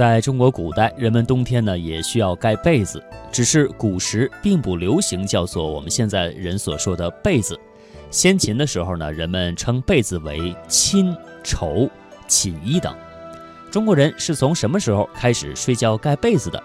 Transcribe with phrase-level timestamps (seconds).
[0.00, 7.60] 在中国古代，人们冬天呢也需要盖被子，只是古时并不流行叫做我们现在人所说的被子。
[8.10, 11.86] 先秦的时候呢，人们称被子为衾、绸、
[12.26, 12.96] 寝衣等。
[13.70, 16.62] 中国人是从什么时候开始睡觉盖被子的？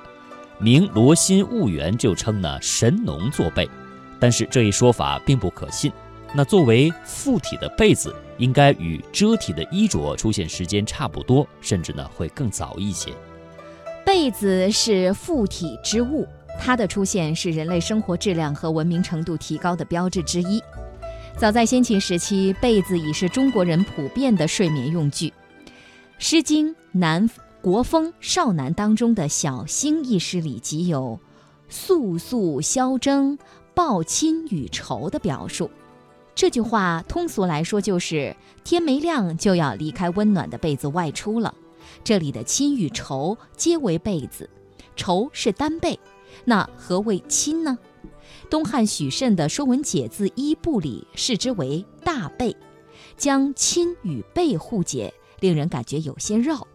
[0.57, 3.69] 明罗新物源就称呢神农作被，
[4.17, 5.91] 但是这一说法并不可信。
[6.37, 13.09] 那作为附体的被子，应该与遮体的衣着出现时间差不多，甚至呢会更早一些。
[14.05, 16.27] 被子是附体之物，
[16.59, 20.61] 它的出现是人类生活质量和文明程度提高的标志之一。
[21.37, 25.29] 早在先秦时期，被子已是中国人普遍的睡眠用具。
[26.17, 27.29] 《诗经·南
[27.61, 31.17] 国风·少南》当中的《小星》一诗里即有
[31.69, 33.37] “肃肃萧征，
[33.73, 35.71] 抱衾与仇”的表述。
[36.35, 38.35] 这句话通俗来说就是
[38.65, 41.55] 天没亮就要离开温暖的被子外出了。
[42.03, 44.49] 这里的亲与仇皆为被子，
[44.97, 45.97] 仇是单被，
[46.43, 47.77] 那何谓亲呢？
[48.49, 52.55] 东汉许慎的《说文解字一部》里视之为大被，
[53.15, 56.67] 将亲与被互解，令人感觉有些绕。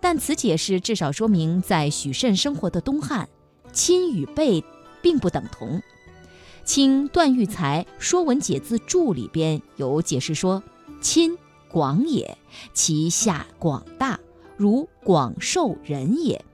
[0.00, 3.28] 但此解释至少说明，在许慎生活的东汉，
[3.72, 4.64] 亲与被
[5.02, 5.82] 并不等同。
[6.66, 10.62] 清段玉裁《说文解字注》里边有解释说
[11.00, 11.38] ：“亲
[11.70, 12.36] 广也，
[12.74, 14.20] 其下广大，
[14.56, 16.44] 如广受人也。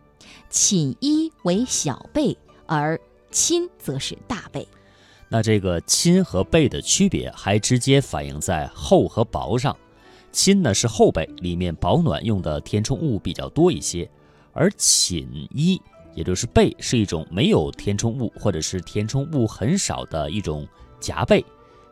[0.50, 3.00] 寝衣为小被，而。”
[3.32, 4.69] 亲则是大被，
[5.30, 9.74] 那这个亲和被的区别还直接反映在厚和薄上。
[10.32, 14.06] 亲呢是厚被，里面保暖用的填充物比较多一些；
[14.52, 15.80] 而寝衣，
[16.14, 20.66] 也就是被，是一种没有填充物或者是填充物很少的一种
[21.00, 21.44] 夹被。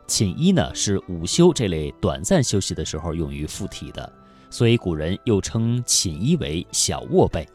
[0.07, 4.11] 寝衣呢是午休这类短暂休息的时候用于附体的，
[4.49, 7.47] 所以古人又称寝衣为小卧被。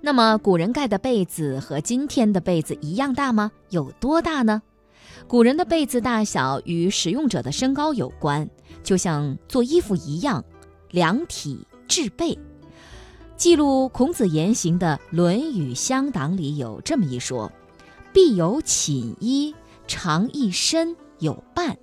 [0.00, 3.50] 那么，古人盖的被子和今天的被子一样大吗？
[3.70, 4.62] 有多大呢？
[5.26, 8.48] 古人的被子大小与使用者的身高有关，
[8.84, 10.44] 就像做衣服一样，
[10.90, 12.38] 量体制被。
[13.38, 17.52] 记录孔子言行的《论语乡党》里有这么一说
[18.12, 19.54] ：“必有寝衣，
[19.86, 21.78] 长一身有半。”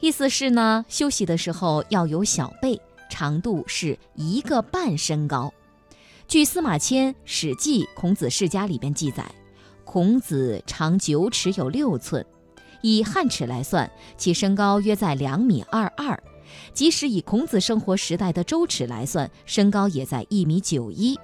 [0.00, 2.78] 意思是呢，休息的时候要有小被，
[3.08, 5.50] 长度是一个半身高。
[6.28, 9.24] 据司马迁《史记·孔子世家》里边记载，
[9.84, 12.22] 孔子长九尺有六寸，
[12.82, 16.14] 以汉尺来算，其身高约在两米二二；
[16.72, 21.18] 即使以孔子生活时代的周尺来算，身高也在一米九一。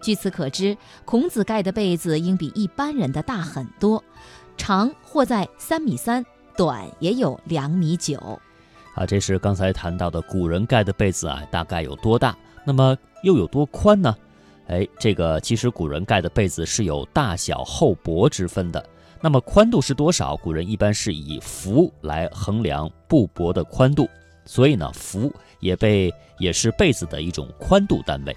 [0.00, 4.02] 据此可知，孔子盖的被子应比一般人的大很多，
[4.56, 6.24] 长或在三米三，
[6.56, 8.18] 短也有两米九。
[8.94, 12.36] 啊，这是刚才谈到的古人盖的被子啊，大概有多大？
[12.66, 14.14] 那么又有多宽呢？
[14.68, 18.88] 哎，这个其实古人盖的被子是有大小厚薄之分的。
[19.20, 20.36] 那么宽度是多少？
[20.36, 24.06] 古人一般是以幅来衡量布帛的宽度，
[24.44, 28.36] 所以呢，幅也被也是被子的一种宽度单位。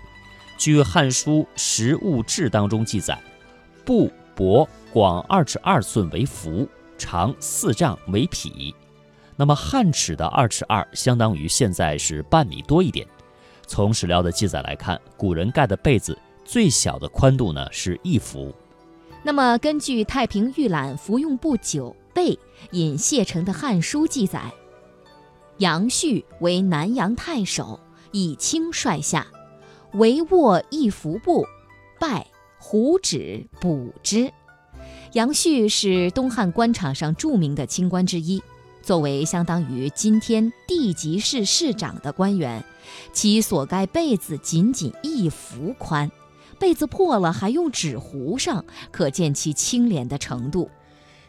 [0.57, 3.19] 据《汉书·食物志》当中记载，
[3.85, 8.73] 布帛广二尺二寸为幅，长四丈为匹。
[9.35, 13.05] 那么汉尺的二尺二相当于现在是半米多一点。
[13.67, 18.51] 从史料的记载来看，古人盖的被子最小的宽度呢是一幅。
[19.21, 22.39] 那么，根据《太平御览服用部九被
[22.71, 24.51] 引谢成的《汉书》记载，
[25.59, 27.79] 杨旭为南阳太守，
[28.11, 29.25] 以清率下，
[29.93, 31.47] 帷卧一服布，
[31.99, 32.27] 拜
[32.59, 34.31] 胡止补之。
[35.13, 38.43] 杨旭是东汉官场上著名的清官之一。
[38.83, 42.63] 作为相当于今天地级市市长的官员，
[43.11, 46.09] 其所盖被子仅仅一幅宽，
[46.59, 50.69] 被子破了还用纸糊上，可见其清廉的程度。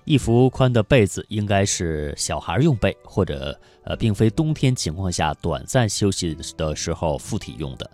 [0.08, 3.54] 一幅宽的被子应该是小孩用被，或者
[3.84, 7.88] 呃，并非冬天情况下短暂休息的时候附体用的。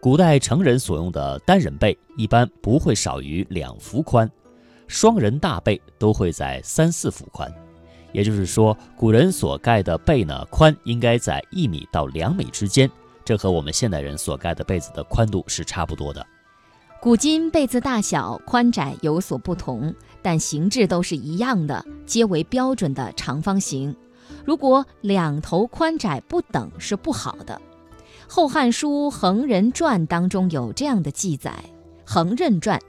[0.00, 4.28] 古代成人所用的单人被一般不会少于两幅宽，
[4.88, 7.48] 双人大被都会在三四幅宽。
[8.10, 12.90] 也就是说，古人所盖的被呢，宽应该在一米到两米之间，
[13.24, 16.26] 这和我们现代人所盖的被子的宽度是差不多的。
[17.00, 23.94] 古今被子大小、宽窄有所不同，但形制都是一样的，皆为标准的长方形。
[24.44, 27.60] 如果两头宽窄不等，是不好的。
[28.34, 31.64] 《后汉书·横人传》当中有这样的记载：
[32.06, 32.80] 横任传，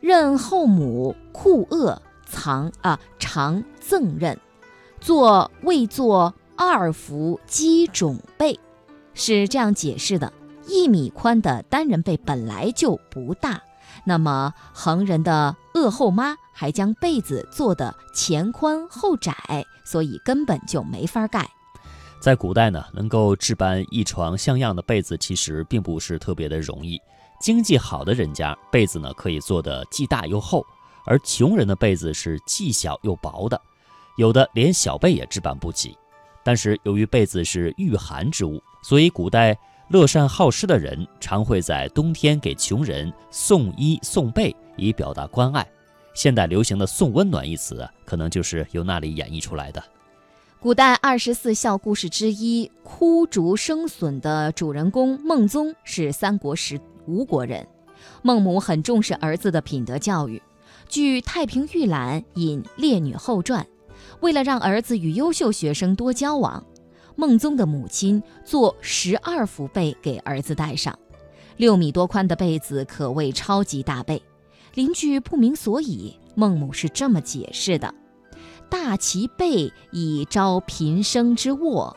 [0.00, 2.02] 任后母库恶。
[2.32, 4.38] 藏啊，常赠任，
[5.00, 8.56] 做未做二服机种被，
[9.14, 10.32] 是这样解释的：
[10.68, 13.60] 一米宽的单人被本来就不大，
[14.04, 19.34] 那么横人的恶后妈还将被子做的前宽后窄，
[19.84, 21.48] 所以根本就没法盖。
[22.20, 27.00] 在古代呢，能够置办一床像样的被子，其实并不是特别的容易。
[27.40, 30.62] 经济好的人家，被子呢可以做的既大又厚，
[31.06, 33.58] 而穷人的被子是既小又薄的，
[34.18, 35.96] 有的连小被也置办不起。
[36.44, 39.58] 但是由于被子是御寒之物，所以古代
[39.90, 45.66] 乐善好施的人常会在冬天给穷人送衣送被，以表达关爱。
[46.14, 49.82] 现代流行的“送温暖”一词，可能就是由那里演绎出来的。
[50.60, 57.66] 古代二十四孝故事之一“枯竹生笋”的主人公孟宗是三国时吴国人。
[58.22, 60.40] 孟母很重视儿子的品德教育。
[60.88, 63.64] 据《太平御览》引《列女后传》，
[64.20, 66.64] 为了让儿子与优秀学生多交往，
[67.20, 70.98] 孟宗的母亲做十二幅被给儿子戴上。
[71.58, 74.22] 六米多宽的被子可谓超级大被。
[74.72, 77.94] 邻居不明所以，孟母是这么解释的。
[78.70, 81.94] 大其被以招贫生之卧，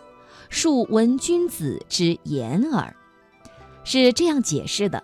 [0.49, 2.93] 庶闻君子之言耳，
[3.85, 5.01] 是这样解释的：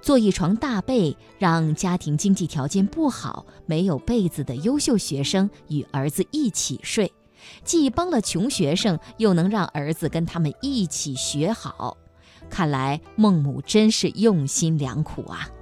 [0.00, 7.12] 做一床大被，让家庭经济条件不好、没有被子的优秀学生与儿子一起睡，
[7.64, 11.96] 既帮了穷学生，又能让儿子跟他们一起学好。
[12.48, 15.48] 看来孟母真是用心良苦啊。